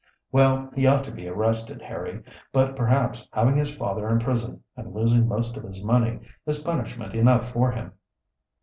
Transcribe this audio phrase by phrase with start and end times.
[0.31, 2.23] "Well, he ought to be arrested, Harry.
[2.51, 7.13] But perhaps having his father in prison, and losing most of his money, is punishment
[7.13, 7.91] enough for him."